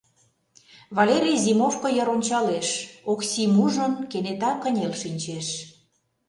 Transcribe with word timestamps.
Валерий 0.97 1.39
зимовко 1.45 1.87
йыр 1.95 2.09
ончалеш, 2.15 2.67
Оксим 3.11 3.53
ужын, 3.63 3.93
кенета 4.11 4.51
кынел 4.61 4.93
шинчеш. 5.01 5.47